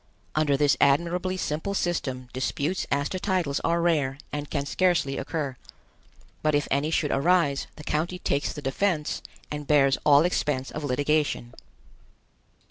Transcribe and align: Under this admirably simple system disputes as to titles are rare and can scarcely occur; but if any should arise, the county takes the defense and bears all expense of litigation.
Under 0.33 0.57
this 0.57 0.75
admirably 0.81 1.37
simple 1.37 1.75
system 1.75 2.27
disputes 2.33 2.87
as 2.89 3.07
to 3.09 3.19
titles 3.19 3.59
are 3.59 3.83
rare 3.83 4.17
and 4.33 4.49
can 4.49 4.65
scarcely 4.65 5.15
occur; 5.19 5.55
but 6.41 6.55
if 6.55 6.67
any 6.71 6.89
should 6.89 7.11
arise, 7.11 7.67
the 7.75 7.83
county 7.83 8.17
takes 8.17 8.51
the 8.51 8.63
defense 8.63 9.21
and 9.51 9.67
bears 9.67 9.99
all 10.03 10.25
expense 10.25 10.71
of 10.71 10.83
litigation. 10.83 11.53